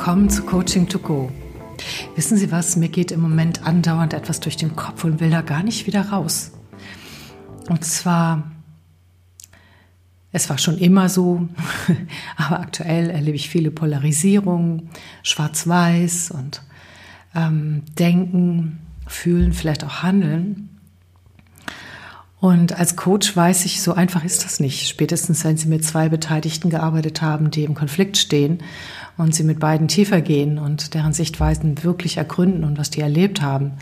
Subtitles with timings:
[0.00, 1.30] willkommen zu Coaching to Go.
[2.16, 5.42] Wissen Sie was, mir geht im Moment andauernd etwas durch den Kopf und will da
[5.42, 6.52] gar nicht wieder raus.
[7.68, 8.50] Und zwar,
[10.32, 11.46] es war schon immer so,
[12.38, 14.88] aber aktuell erlebe ich viele Polarisierungen,
[15.22, 16.62] schwarz-weiß und
[17.34, 20.79] ähm, Denken, Fühlen, vielleicht auch Handeln.
[22.40, 24.88] Und als Coach weiß ich, so einfach ist das nicht.
[24.88, 28.62] Spätestens, wenn Sie mit zwei Beteiligten gearbeitet haben, die im Konflikt stehen
[29.18, 33.42] und Sie mit beiden tiefer gehen und deren Sichtweisen wirklich ergründen und was die erlebt
[33.42, 33.72] haben,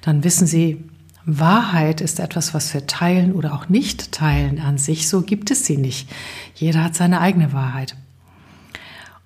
[0.00, 0.82] dann wissen Sie,
[1.26, 5.08] Wahrheit ist etwas, was wir teilen oder auch nicht teilen an sich.
[5.08, 6.08] So gibt es sie nicht.
[6.54, 7.96] Jeder hat seine eigene Wahrheit.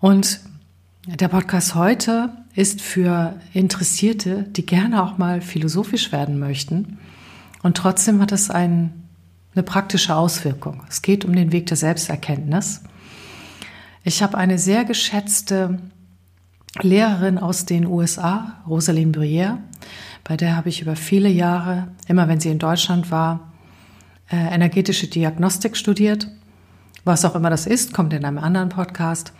[0.01, 0.41] Und
[1.07, 6.99] der Podcast heute ist für Interessierte, die gerne auch mal philosophisch werden möchten
[7.63, 9.09] und trotzdem hat es ein,
[9.55, 10.83] eine praktische Auswirkung.
[10.89, 12.83] Es geht um den Weg der Selbsterkenntnis.
[14.03, 15.79] Ich habe eine sehr geschätzte
[16.81, 19.59] Lehrerin aus den USA, Rosaline Bruyère,
[20.25, 23.53] bei der habe ich über viele Jahre, immer wenn sie in Deutschland war,
[24.31, 26.29] äh, energetische Diagnostik studiert.
[27.05, 29.33] Was auch immer das ist, kommt in einem anderen Podcast.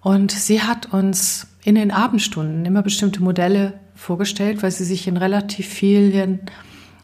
[0.00, 5.16] Und sie hat uns in den Abendstunden immer bestimmte Modelle vorgestellt, weil sie sich in
[5.16, 6.40] relativ vielen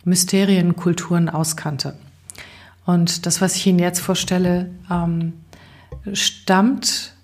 [0.05, 1.97] Mysterienkulturen auskannte.
[2.85, 5.35] Und das, was ich Ihnen jetzt vorstelle, ähm,
[6.13, 7.15] stammt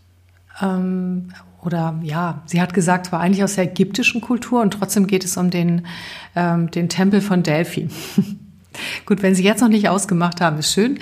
[0.61, 5.25] ähm, oder ja, sie hat gesagt, war eigentlich aus der ägyptischen Kultur und trotzdem geht
[5.25, 5.87] es um den,
[6.37, 7.89] ähm, den Tempel von Delphi.
[9.07, 11.01] Gut, wenn Sie jetzt noch nicht ausgemacht haben, ist schön,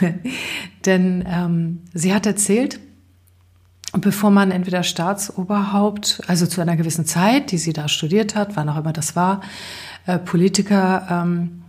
[0.86, 2.78] denn ähm, sie hat erzählt,
[3.92, 8.68] bevor man entweder Staatsoberhaupt, also zu einer gewissen Zeit, die sie da studiert hat, wann
[8.68, 9.42] auch immer das war,
[10.06, 11.62] äh, Politiker ähm,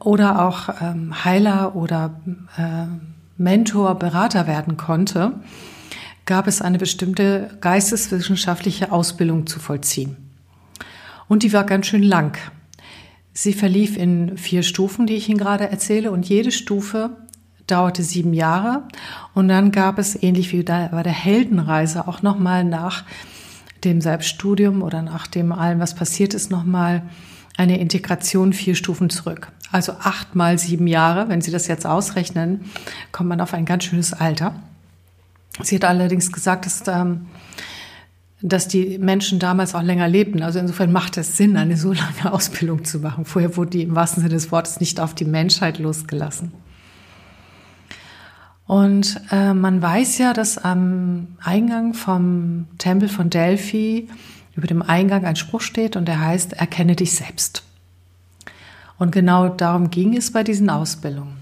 [0.00, 2.20] oder auch ähm, Heiler oder
[2.56, 2.86] äh,
[3.36, 5.32] Mentor, Berater werden konnte,
[6.26, 10.16] gab es eine bestimmte geisteswissenschaftliche Ausbildung zu vollziehen.
[11.26, 12.36] Und die war ganz schön lang.
[13.32, 17.10] Sie verlief in vier Stufen, die ich Ihnen gerade erzähle, und jede Stufe
[17.66, 18.82] dauerte sieben Jahre.
[19.34, 23.04] Und dann gab es, ähnlich wie bei der Heldenreise, auch nochmal nach
[23.84, 27.02] dem Selbststudium oder nach dem allem, was passiert ist, nochmal
[27.56, 29.52] eine Integration vier Stufen zurück.
[29.72, 32.64] Also acht mal sieben Jahre, wenn Sie das jetzt ausrechnen,
[33.12, 34.54] kommt man auf ein ganz schönes Alter.
[35.62, 37.26] Sie hat allerdings gesagt, dass, ähm,
[38.40, 40.42] dass die Menschen damals auch länger lebten.
[40.42, 43.24] Also insofern macht es Sinn, eine so lange Ausbildung zu machen.
[43.24, 46.52] Vorher wurde die im wahrsten Sinne des Wortes nicht auf die Menschheit losgelassen.
[48.66, 54.08] Und äh, man weiß ja, dass am Eingang vom Tempel von Delphi
[54.60, 57.62] über dem Eingang ein Spruch steht und der heißt, erkenne dich selbst.
[58.98, 61.38] Und genau darum ging es bei diesen Ausbildungen.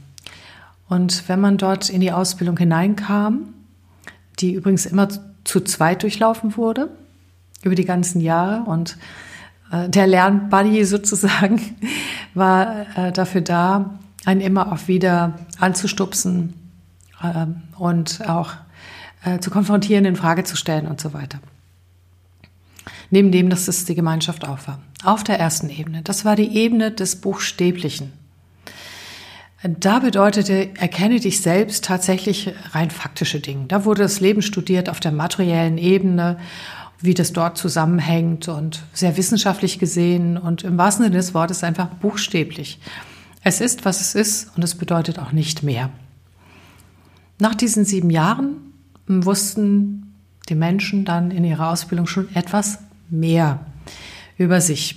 [0.89, 3.55] Und wenn man dort in die Ausbildung hineinkam,
[4.39, 5.09] die übrigens immer
[5.43, 6.91] zu zweit durchlaufen wurde,
[7.65, 8.97] über die ganzen Jahre und
[9.73, 11.61] äh, der Lernbuddy sozusagen
[12.35, 16.55] war äh, dafür da, einen immer auch wieder anzustupsen
[17.21, 17.47] äh,
[17.81, 18.53] und auch
[19.25, 21.41] äh, zu konfrontieren, in Frage zu stellen und so weiter
[23.11, 24.81] neben dem, dass es die Gemeinschaft auch war.
[25.05, 26.03] Auf der ersten Ebene.
[26.03, 28.13] Das war die Ebene des Buchstäblichen.
[29.63, 33.67] Da bedeutete, erkenne dich selbst tatsächlich rein faktische Dinge.
[33.67, 36.39] Da wurde das Leben studiert auf der materiellen Ebene,
[37.01, 41.89] wie das dort zusammenhängt und sehr wissenschaftlich gesehen und im wahrsten Sinne des Wortes einfach
[41.89, 42.79] buchstäblich.
[43.43, 45.91] Es ist, was es ist und es bedeutet auch nicht mehr.
[47.41, 48.57] Nach diesen sieben Jahren
[49.07, 50.15] wussten
[50.49, 52.79] die Menschen dann in ihrer Ausbildung schon etwas
[53.11, 53.67] mehr
[54.37, 54.97] über sich.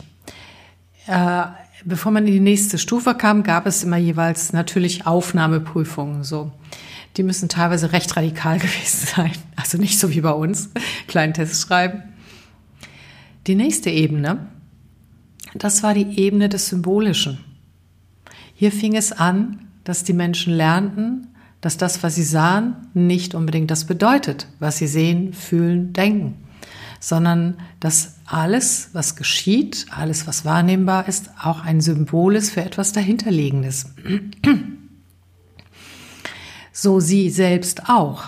[1.07, 1.43] Äh,
[1.85, 6.23] bevor man in die nächste Stufe kam, gab es immer jeweils natürlich Aufnahmeprüfungen.
[6.23, 6.51] So,
[7.17, 9.31] die müssen teilweise recht radikal gewesen sein.
[9.55, 10.69] Also nicht so wie bei uns,
[11.07, 12.03] kleinen Test schreiben.
[13.47, 14.47] Die nächste Ebene,
[15.55, 17.39] das war die Ebene des Symbolischen.
[18.53, 21.27] Hier fing es an, dass die Menschen lernten,
[21.61, 26.35] dass das, was sie sahen, nicht unbedingt das bedeutet, was sie sehen, fühlen, denken
[27.01, 32.93] sondern dass alles, was geschieht, alles, was wahrnehmbar ist, auch ein Symbol ist für etwas
[32.93, 33.87] dahinterliegendes.
[36.71, 38.23] So sie selbst auch.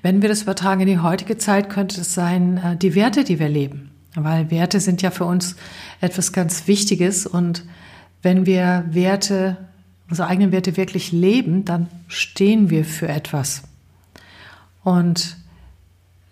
[0.00, 3.38] Wenn wir das übertragen in die heutige Zeit, könnte es sein, äh, die Werte, die
[3.38, 3.90] wir leben.
[4.14, 5.56] Weil Werte sind ja für uns
[6.00, 7.64] etwas ganz Wichtiges und
[8.22, 9.56] wenn wir Werte,
[10.08, 13.62] unsere eigenen Werte wirklich leben, dann stehen wir für etwas.
[14.82, 15.36] Und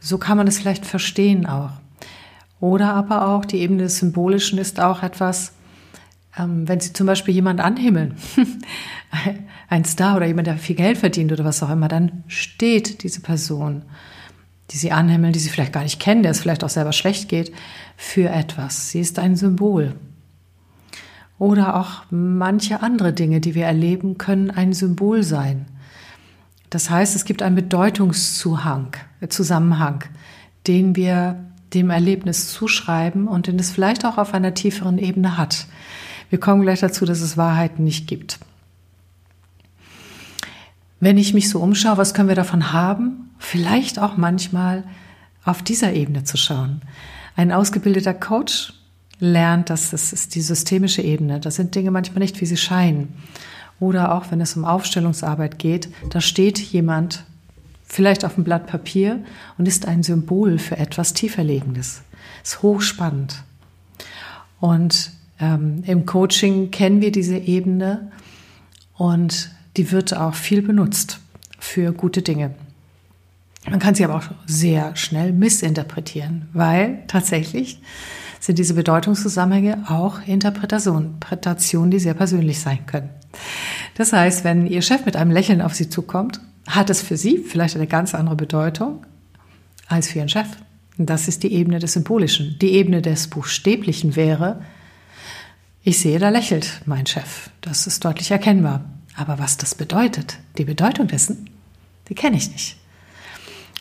[0.07, 1.71] so kann man es vielleicht verstehen auch.
[2.61, 5.53] Oder aber auch die Ebene des Symbolischen ist auch etwas,
[6.39, 8.15] ähm, wenn Sie zum Beispiel jemand anhimmeln,
[9.69, 13.21] ein Star oder jemand, der viel Geld verdient oder was auch immer, dann steht diese
[13.21, 13.83] Person
[14.71, 17.29] die sie anhimmeln, die sie vielleicht gar nicht kennen, der es vielleicht auch selber schlecht
[17.29, 17.53] geht,
[17.97, 18.91] für etwas.
[18.91, 19.95] Sie ist ein Symbol.
[21.39, 25.67] Oder auch manche andere Dinge, die wir erleben, können ein Symbol sein.
[26.77, 30.05] Das heißt, es gibt einen Bedeutungszuhang, äh, Zusammenhang,
[30.67, 31.43] den wir
[31.73, 35.69] dem Erlebnis zuschreiben und den es vielleicht auch auf einer tieferen Ebene hat.
[36.29, 38.41] Wir kommen gleich dazu, dass es Wahrheiten nicht gibt.
[41.01, 43.31] Wenn ich mich so umschaue, was können wir davon haben?
[43.39, 44.85] Vielleicht auch manchmal
[45.47, 46.83] auf dieser Ebene zu schauen.
[47.37, 48.75] Ein ausgebildeter Coach
[49.19, 51.41] lernt, dass das ist die systemische Ebene.
[51.41, 53.15] Das sind Dinge manchmal nicht, wie sie scheinen.
[53.79, 57.25] Oder auch wenn es um Aufstellungsarbeit geht, da steht jemand
[57.85, 59.25] vielleicht auf dem Blatt Papier
[59.59, 62.03] und ist ein Symbol für etwas tieferlegendes.
[62.43, 63.43] Ist hochspannend.
[64.61, 68.11] Und ähm, im Coaching kennen wir diese Ebene
[68.95, 71.21] und die wird auch viel benutzt
[71.59, 72.55] für gute Dinge.
[73.69, 77.81] Man kann sie aber auch sehr schnell missinterpretieren, weil tatsächlich
[78.41, 83.11] sind diese Bedeutungszusammenhänge auch Interpretationen, die sehr persönlich sein können.
[83.97, 87.39] Das heißt, wenn Ihr Chef mit einem Lächeln auf Sie zukommt, hat es für Sie
[87.39, 89.05] vielleicht eine ganz andere Bedeutung
[89.89, 90.49] als für Ihren Chef.
[90.99, 92.59] Das ist die Ebene des Symbolischen.
[92.61, 94.63] Die Ebene des Buchstäblichen wäre,
[95.83, 97.51] ich sehe, da lächelt mein Chef.
[97.61, 98.85] Das ist deutlich erkennbar.
[99.15, 101.49] Aber was das bedeutet, die Bedeutung dessen,
[102.09, 102.77] die kenne ich nicht.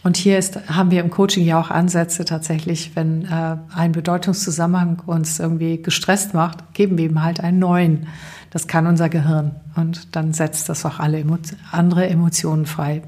[0.06, 5.02] Und hier ist, haben wir im Coaching ja auch Ansätze tatsächlich, wenn äh, ein Bedeutungszusammenhang
[5.08, 8.06] uns irgendwie gestresst macht, geben wir ihm halt einen neuen.
[8.52, 9.56] Das kann unser Gehirn.
[9.76, 11.40] Und dann setzt das auch alle Emo
[11.72, 13.02] andere Emotionen frei.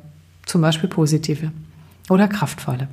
[0.47, 1.51] Zum Beispiel positive
[2.09, 2.87] oder kraftvolle.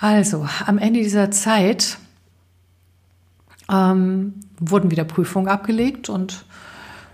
[0.00, 1.98] Also, am Ende dieser Zeit
[3.70, 6.46] ähm, wurden wieder Prüfungen abgelegt und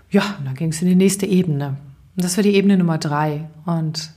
[0.09, 1.75] ja, dann ging es in die nächste Ebene.
[2.15, 3.49] Und das war die Ebene Nummer drei.
[3.65, 4.15] Und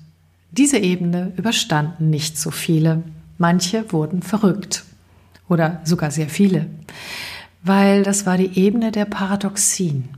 [0.50, 3.02] diese Ebene überstanden nicht so viele.
[3.36, 4.84] Manche wurden verrückt
[5.48, 6.66] oder sogar sehr viele,
[7.62, 10.08] weil das war die Ebene der Paradoxien.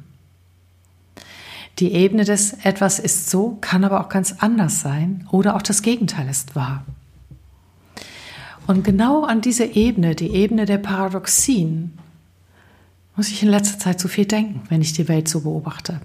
[1.79, 5.83] Die Ebene des etwas ist so, kann aber auch ganz anders sein oder auch das
[5.83, 6.85] Gegenteil ist wahr.
[8.67, 11.99] Und genau an diese Ebene, die Ebene der Paradoxien,
[13.17, 16.01] muss ich in letzter Zeit zu viel denken, wenn ich die Welt so beobachte.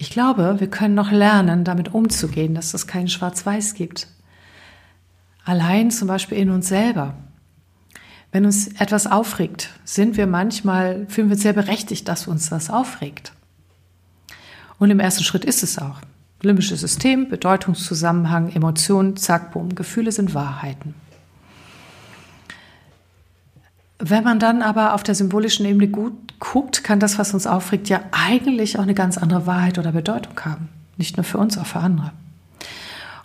[0.00, 4.08] Ich glaube, wir können noch lernen, damit umzugehen, dass es kein Schwarz-Weiß gibt.
[5.44, 7.16] Allein zum Beispiel in uns selber.
[8.32, 12.70] Wenn uns etwas aufregt, sind wir manchmal, fühlen wir uns sehr berechtigt, dass uns das
[12.70, 13.34] aufregt.
[14.78, 16.00] Und im ersten Schritt ist es auch.
[16.40, 19.74] Limbisches System, Bedeutungszusammenhang, Emotionen, zack, bumm.
[19.74, 20.94] Gefühle sind Wahrheiten.
[24.02, 27.90] Wenn man dann aber auf der symbolischen Ebene gut guckt, kann das, was uns aufregt,
[27.90, 30.70] ja eigentlich auch eine ganz andere Wahrheit oder Bedeutung haben.
[30.96, 32.12] Nicht nur für uns, auch für andere.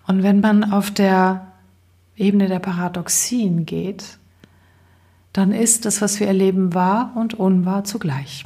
[0.05, 1.47] Und wenn man auf der
[2.17, 4.17] Ebene der Paradoxien geht,
[5.31, 8.45] dann ist das, was wir erleben, wahr und unwahr zugleich.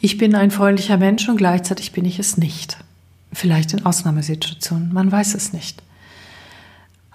[0.00, 2.78] Ich bin ein freundlicher Mensch und gleichzeitig bin ich es nicht.
[3.32, 5.82] Vielleicht in Ausnahmesituationen, man weiß es nicht.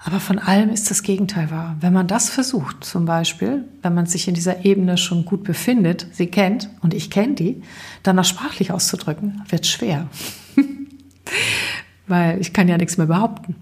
[0.06, 1.74] Aber von allem ist das Gegenteil wahr.
[1.80, 6.06] Wenn man das versucht, zum Beispiel, wenn man sich in dieser Ebene schon gut befindet,
[6.12, 7.60] sie kennt und ich kenne die,
[8.04, 10.06] dann noch sprachlich auszudrücken, wird schwer.
[12.06, 13.56] Weil ich kann ja nichts mehr behaupten.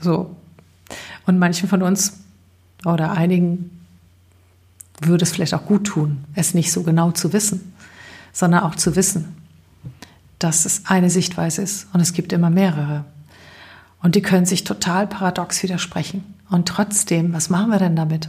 [0.00, 0.34] So.
[1.26, 2.20] Und manchen von uns
[2.86, 3.70] oder einigen
[4.98, 7.74] würde es vielleicht auch gut tun, es nicht so genau zu wissen,
[8.32, 9.36] sondern auch zu wissen,
[10.38, 13.04] dass es eine Sichtweise ist und es gibt immer mehrere.
[14.02, 16.34] Und die können sich total paradox widersprechen.
[16.50, 18.28] Und trotzdem, was machen wir denn damit?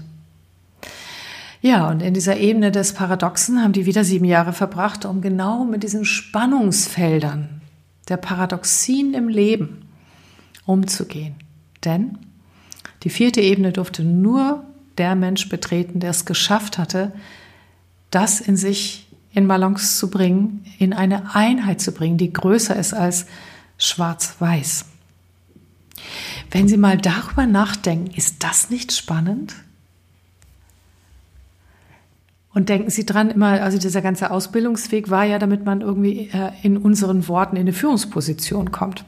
[1.61, 5.63] Ja, und in dieser Ebene des Paradoxen haben die wieder sieben Jahre verbracht, um genau
[5.63, 7.61] mit diesen Spannungsfeldern
[8.09, 9.85] der Paradoxien im Leben
[10.65, 11.35] umzugehen.
[11.85, 12.17] Denn
[13.03, 14.63] die vierte Ebene durfte nur
[14.97, 17.13] der Mensch betreten, der es geschafft hatte,
[18.11, 22.93] das in sich in Balance zu bringen, in eine Einheit zu bringen, die größer ist
[22.93, 23.25] als
[23.77, 24.85] schwarz-weiß.
[26.51, 29.55] Wenn Sie mal darüber nachdenken, ist das nicht spannend?
[32.53, 36.51] Und denken Sie dran, immer, also dieser ganze Ausbildungsweg war ja, damit man irgendwie äh,
[36.61, 39.05] in unseren Worten in eine Führungsposition kommt.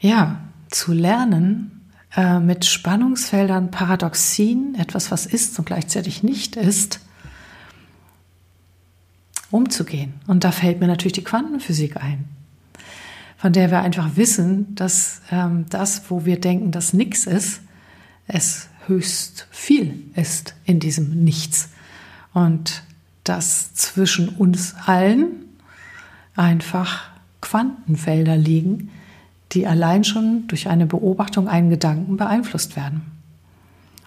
[0.00, 7.00] Ja, zu lernen äh, mit Spannungsfeldern, Paradoxien, etwas, was ist und gleichzeitig nicht ist,
[9.50, 10.14] umzugehen.
[10.26, 12.37] Und da fällt mir natürlich die Quantenphysik ein
[13.38, 17.60] von der wir einfach wissen, dass ähm, das, wo wir denken, dass nichts ist,
[18.26, 21.70] es höchst viel ist in diesem Nichts.
[22.34, 22.82] Und
[23.22, 25.26] dass zwischen uns allen
[26.34, 28.90] einfach Quantenfelder liegen,
[29.52, 33.02] die allein schon durch eine Beobachtung, einen Gedanken beeinflusst werden.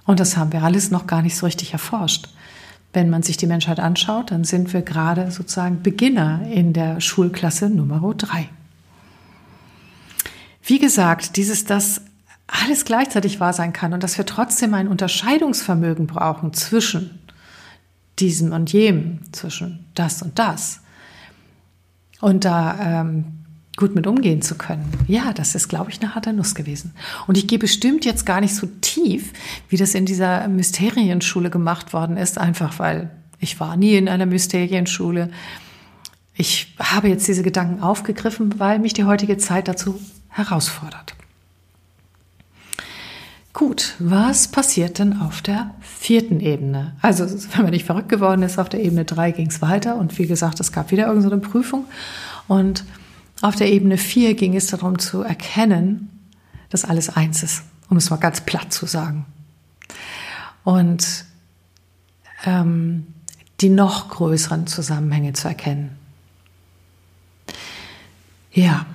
[0.06, 2.28] Und das haben wir alles noch gar nicht so richtig erforscht.
[2.92, 7.70] Wenn man sich die Menschheit anschaut, dann sind wir gerade sozusagen Beginner in der Schulklasse
[7.70, 8.50] Nummer drei.
[10.64, 12.02] Wie gesagt, dieses, dass
[12.48, 17.20] alles gleichzeitig wahr sein kann und dass wir trotzdem ein Unterscheidungsvermögen brauchen zwischen
[18.20, 20.82] diesem und jenem, zwischen das und das.
[22.20, 23.42] Und da ähm,
[23.78, 24.86] gut mit umgehen zu können.
[25.08, 26.94] Ja, das ist, glaube ich, eine harte Nuss gewesen.
[27.26, 29.34] Und ich gehe bestimmt jetzt gar nicht so tief,
[29.70, 34.28] wie das in dieser Mysterienschule gemacht worden ist, einfach weil ich war nie in einer
[34.28, 35.32] Mysterienschule.
[36.36, 40.00] Ich habe jetzt diese Gedanken aufgegriffen, weil mich die heutige Zeit dazu
[40.32, 41.16] herausfordert.
[43.54, 46.96] Gut, was passiert denn auf der vierten Ebene?
[47.02, 50.18] Also, wenn man nicht verrückt geworden ist, auf der Ebene drei ging es weiter und
[50.18, 51.86] wie gesagt, es gab wieder irgendeine Prüfung
[52.48, 52.86] und
[53.42, 56.10] auf der Ebene 4 ging es darum zu erkennen,
[56.70, 59.26] dass alles eins ist, um es mal ganz platt zu sagen.
[60.64, 61.26] Und
[62.46, 63.08] ähm,
[63.60, 65.98] die noch größeren Zusammenhänge zu erkennen.
[68.52, 68.86] Ja,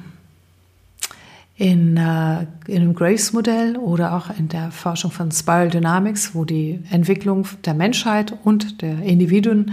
[1.56, 6.80] in, äh, in dem Graves-Modell oder auch in der Forschung von Spiral Dynamics, wo die
[6.90, 9.72] Entwicklung der Menschheit und der Individuen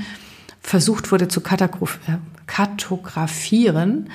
[0.62, 4.10] versucht wurde zu äh, kartografieren,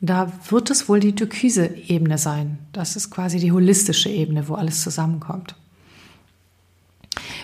[0.00, 2.58] da wird es wohl die türkise Ebene sein.
[2.72, 5.56] Das ist quasi die holistische Ebene, wo alles zusammenkommt.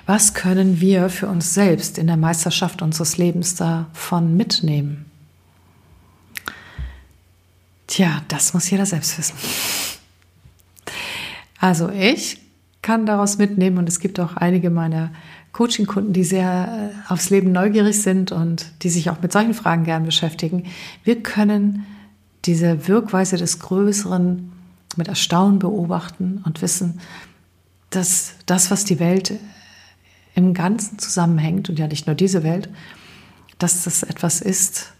[0.06, 5.06] Was können wir für uns selbst in der Meisterschaft unseres Lebens davon mitnehmen?
[7.94, 9.36] Tja, das muss jeder selbst wissen.
[11.60, 12.40] Also ich
[12.82, 15.12] kann daraus mitnehmen und es gibt auch einige meiner
[15.52, 19.84] Coaching-Kunden, die sehr äh, aufs Leben neugierig sind und die sich auch mit solchen Fragen
[19.84, 20.64] gern beschäftigen.
[21.04, 21.86] Wir können
[22.46, 24.50] diese Wirkweise des Größeren
[24.96, 26.98] mit Erstaunen beobachten und wissen,
[27.90, 29.34] dass das, was die Welt
[30.34, 32.68] im Ganzen zusammenhängt, und ja nicht nur diese Welt,
[33.60, 34.94] dass das etwas ist,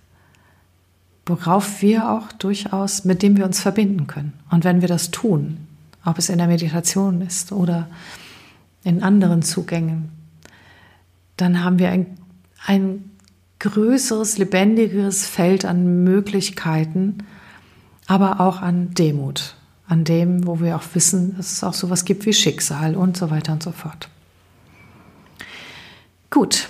[1.27, 4.35] worauf wir auch durchaus, mit dem wir uns verbinden können.
[4.51, 5.59] Und wenn wir das tun,
[6.05, 7.89] ob es in der Meditation ist oder
[8.83, 10.11] in anderen Zugängen,
[11.37, 12.19] dann haben wir ein,
[12.67, 13.11] ein
[13.59, 17.19] größeres, lebendigeres Feld an Möglichkeiten,
[18.07, 19.57] aber auch an Demut,
[19.89, 23.31] an dem, wo wir auch wissen, dass es auch sowas gibt wie Schicksal und so
[23.31, 24.09] weiter und so fort.
[26.31, 26.69] Gut,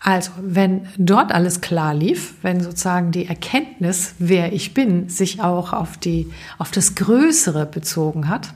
[0.00, 5.72] also wenn dort alles klar lief, wenn sozusagen die Erkenntnis, wer ich bin, sich auch
[5.72, 8.54] auf, die, auf das Größere bezogen hat,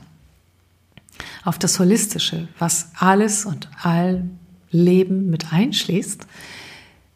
[1.43, 4.23] auf das Holistische, was alles und all
[4.71, 6.25] Leben mit einschließt,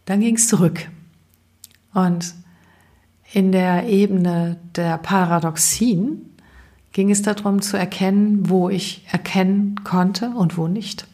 [0.06, 0.90] dann ging es zurück.
[1.94, 2.36] Und
[3.32, 6.34] in der Ebene der Paradoxien
[6.92, 11.08] ging es darum zu erkennen, wo ich erkennen konnte und wo nicht.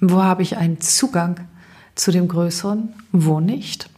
[0.00, 1.40] Wo habe ich einen Zugang
[1.96, 3.90] zu dem Größeren, wo nicht.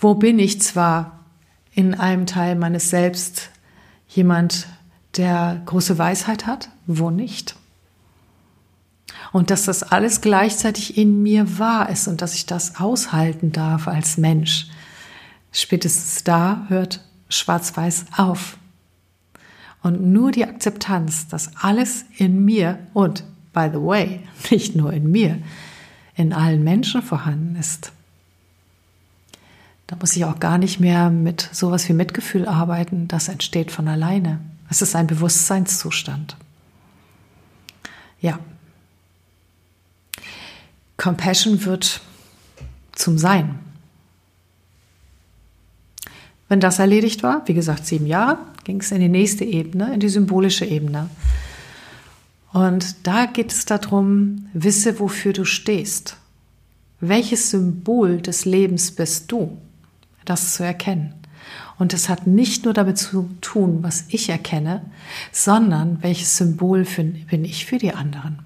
[0.00, 1.24] Wo bin ich zwar
[1.72, 3.50] in einem Teil meines Selbst
[4.08, 4.66] jemand,
[5.16, 7.54] der große Weisheit hat, wo nicht
[9.32, 13.88] und dass das alles gleichzeitig in mir wahr ist und dass ich das aushalten darf
[13.88, 14.68] als Mensch.
[15.52, 18.58] Spätestens da hört Schwarz-Weiß auf.
[19.82, 23.24] Und nur die Akzeptanz, dass alles in mir und,
[23.58, 25.42] by the way, nicht nur in mir,
[26.14, 27.90] in allen Menschen vorhanden ist.
[29.88, 33.88] Da muss ich auch gar nicht mehr mit sowas wie Mitgefühl arbeiten, das entsteht von
[33.88, 34.38] alleine.
[34.70, 36.36] Es ist ein Bewusstseinszustand.
[38.20, 38.38] Ja,
[40.98, 42.00] Compassion wird
[42.92, 43.58] zum Sein.
[46.48, 50.00] Wenn das erledigt war, wie gesagt, sieben Jahre, ging es in die nächste Ebene, in
[50.00, 51.08] die symbolische Ebene.
[52.52, 56.16] Und da geht es darum, wisse, wofür du stehst.
[57.00, 59.58] Welches Symbol des Lebens bist du?
[60.24, 61.14] Das zu erkennen.
[61.78, 64.82] Und es hat nicht nur damit zu tun, was ich erkenne,
[65.30, 68.40] sondern welches Symbol bin ich für die anderen.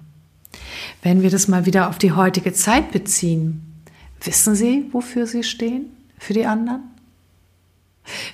[1.01, 3.61] Wenn wir das mal wieder auf die heutige Zeit beziehen,
[4.21, 5.87] wissen Sie, wofür Sie stehen?
[6.19, 6.83] Für die anderen?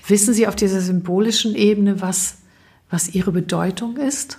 [0.07, 2.37] Wissen Sie auf dieser symbolischen Ebene, was,
[2.89, 4.37] was Ihre Bedeutung ist?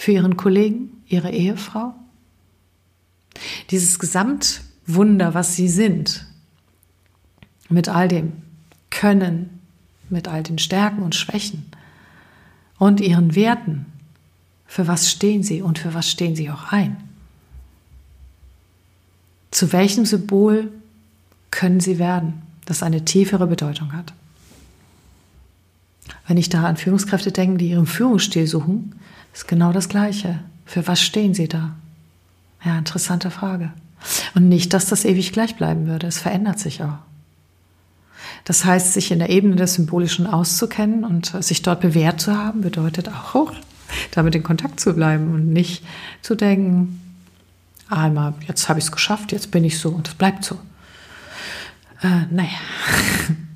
[0.00, 1.92] Für Ihren Kollegen, Ihre Ehefrau?
[3.70, 6.24] Dieses Gesamtwunder, was Sie sind,
[7.68, 8.32] mit all dem
[8.88, 9.60] Können,
[10.08, 11.66] mit all den Stärken und Schwächen
[12.78, 13.84] und Ihren Werten,
[14.66, 16.96] für was stehen sie und für was stehen sie auch ein?
[19.50, 20.72] Zu welchem Symbol
[21.50, 24.14] können sie werden, das eine tiefere Bedeutung hat?
[26.30, 28.94] Wenn ich da an Führungskräfte denke, die ihren Führungsstil suchen,
[29.34, 30.38] ist genau das Gleiche.
[30.64, 31.74] Für was stehen sie da?
[32.64, 33.72] Ja, interessante Frage.
[34.36, 36.06] Und nicht, dass das ewig gleich bleiben würde.
[36.06, 36.98] Es verändert sich auch.
[38.44, 42.60] Das heißt, sich in der Ebene des Symbolischen auszukennen und sich dort bewährt zu haben,
[42.60, 43.52] bedeutet auch,
[44.12, 45.82] damit in Kontakt zu bleiben und nicht
[46.22, 47.18] zu denken,
[47.88, 50.60] einmal, jetzt habe ich es geschafft, jetzt bin ich so und es bleibt so.
[52.02, 52.50] Äh, naja,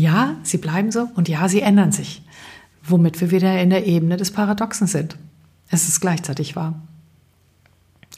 [0.00, 2.22] ja, sie bleiben so und ja, sie ändern sich,
[2.82, 5.16] womit wir wieder in der Ebene des Paradoxen sind.
[5.68, 6.80] Es ist gleichzeitig wahr.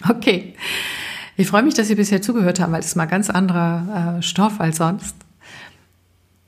[0.08, 0.54] Okay,
[1.36, 4.60] ich freue mich, dass Sie bisher zugehört haben, weil es mal ganz anderer äh, Stoff
[4.60, 5.16] als sonst.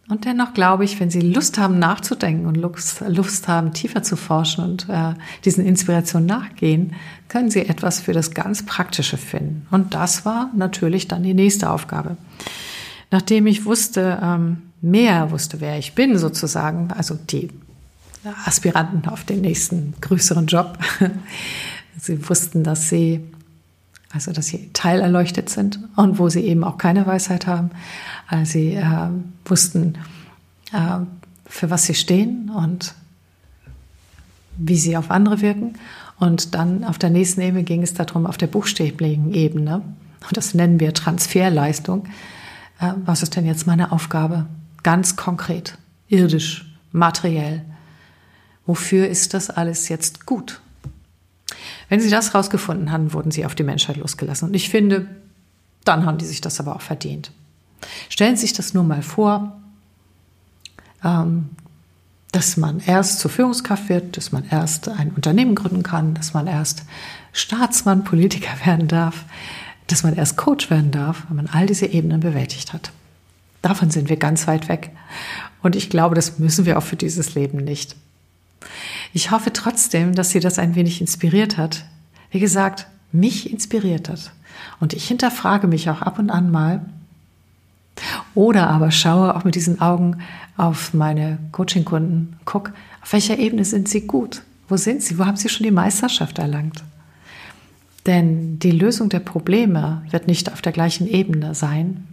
[0.09, 4.17] Und dennoch glaube ich, wenn Sie Lust haben nachzudenken und Lust, Lust haben tiefer zu
[4.17, 5.15] forschen und äh,
[5.45, 6.95] diesen Inspirationen nachgehen,
[7.29, 9.67] können Sie etwas für das ganz Praktische finden.
[9.71, 12.19] Und das war natürlich dann die nächste Aufgabe.
[13.11, 17.51] Nachdem ich wusste, ähm, mehr wusste, wer ich bin sozusagen, also die
[18.47, 20.79] Aspiranten auf den nächsten größeren Job,
[21.99, 23.21] sie wussten, dass sie
[24.15, 27.71] also dass sie teilerleuchtet sind und wo sie eben auch keine Weisheit haben.
[28.29, 29.09] Also sie äh,
[29.45, 29.95] wussten,
[30.73, 31.01] äh,
[31.47, 32.95] für was sie stehen und
[34.57, 35.75] wie sie auf andere wirken.
[36.21, 39.83] Und dann auf der nächsten Ebene ging es darum, auf der buchstäblichen Ebene,
[40.27, 42.07] und das nennen wir Transferleistung,
[42.81, 44.47] äh, was ist denn jetzt meine Aufgabe?
[44.85, 45.77] Ganz konkret,
[46.07, 47.65] irdisch, materiell.
[48.67, 50.61] Wofür ist das alles jetzt gut?
[51.89, 54.49] Wenn sie das rausgefunden haben, wurden sie auf die Menschheit losgelassen.
[54.49, 55.09] Und ich finde,
[55.85, 57.33] dann haben die sich das aber auch verdient.
[58.09, 59.61] Stellen Sie sich das nur mal vor,
[61.03, 61.51] ähm,
[62.33, 66.47] dass man erst zur Führungskraft wird, dass man erst ein Unternehmen gründen kann, dass man
[66.47, 66.85] erst
[67.33, 69.25] Staatsmann, Politiker werden darf,
[69.87, 72.91] dass man erst Coach werden darf, wenn man all diese Ebenen bewältigt hat.
[73.65, 74.91] Davon sind wir ganz weit weg.
[75.63, 77.97] Und ich glaube, das müssen wir auch für dieses Leben nicht.
[79.15, 81.87] Ich hoffe trotzdem, dass Sie das ein wenig inspiriert hat.
[82.31, 84.33] Wie gesagt, mich inspiriert hat.
[84.81, 86.85] Und ich hinterfrage mich auch ab und an mal.
[88.35, 90.19] Oder aber schaue auch mit diesen Augen
[90.59, 92.37] auf meine Coaching-Kunden.
[92.45, 94.43] Guck, auf welcher Ebene sind sie gut?
[94.69, 95.19] Wo sind sie?
[95.19, 96.85] Wo haben sie schon die Meisterschaft erlangt?
[98.05, 102.07] Denn die Lösung der Probleme wird nicht auf der gleichen Ebene sein.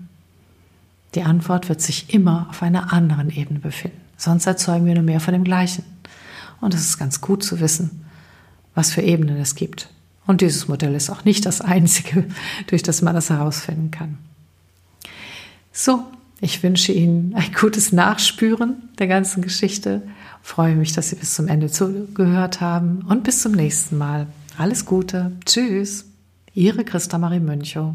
[1.15, 4.00] Die Antwort wird sich immer auf einer anderen Ebene befinden.
[4.17, 5.84] Sonst erzeugen wir nur mehr von dem Gleichen.
[6.62, 8.06] Und es ist ganz gut zu wissen,
[8.76, 9.89] was für Ebenen es gibt.
[10.28, 12.26] Und dieses Modell ist auch nicht das einzige,
[12.67, 14.17] durch das man das herausfinden kann.
[15.74, 16.06] So,
[16.39, 20.02] ich wünsche Ihnen ein gutes Nachspüren der ganzen Geschichte.
[20.41, 24.28] Freue mich, dass Sie bis zum Ende zugehört haben und bis zum nächsten Mal.
[24.58, 25.32] Alles Gute.
[25.45, 26.06] Tschüss.
[26.54, 27.93] Ihre Christa Marie Münchow.